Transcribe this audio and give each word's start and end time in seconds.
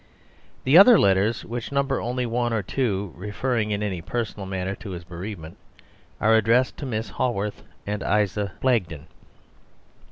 The 0.63 0.79
other 0.79 0.97
letters, 0.99 1.45
which 1.45 1.71
number 1.71 2.01
only 2.01 2.25
one 2.25 2.53
or 2.53 2.63
two, 2.63 3.13
referring 3.15 3.69
in 3.69 3.83
any 3.83 4.01
personal 4.01 4.47
manner 4.47 4.73
to 4.77 4.89
his 4.89 5.03
bereavement 5.03 5.57
are 6.19 6.33
addressed 6.35 6.75
to 6.77 6.87
Miss 6.87 7.11
Haworth 7.11 7.61
and 7.85 8.01
Isa 8.01 8.53
Blagden. 8.61 9.05